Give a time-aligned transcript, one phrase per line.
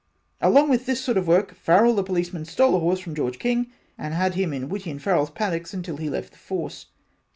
[0.39, 3.37] And along with this sort of work, Farrell the Policeman stole a horse from George
[3.37, 3.67] King
[3.99, 6.87] and had him in Whitty and Farrells Paddocks until he left the force.